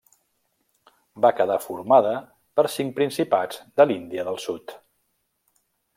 [1.25, 2.13] Va quedar formada
[2.61, 4.75] per cinc principats de l'Índia del sud.